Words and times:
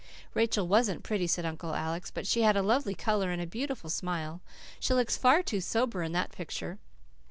"Rachel 0.33 0.67
wasn't 0.67 1.03
pretty," 1.03 1.27
said 1.27 1.45
Uncle 1.45 1.75
Alec, 1.75 2.05
"but 2.15 2.25
she 2.25 2.41
had 2.41 2.57
a 2.57 2.63
lovely 2.63 2.95
colour, 2.95 3.29
and 3.29 3.39
a 3.39 3.45
beautiful 3.45 3.87
smile. 3.91 4.41
She 4.79 4.95
looks 4.95 5.15
far 5.15 5.43
too 5.43 5.61
sober 5.61 6.01
in 6.01 6.11
that 6.13 6.31
picture." 6.31 6.79